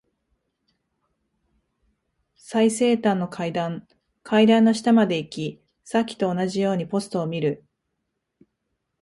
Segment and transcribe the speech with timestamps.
[2.35, 3.87] 最西端の階段。
[4.23, 7.63] 階段の下まで行き、さっきと同じようにポストを見る。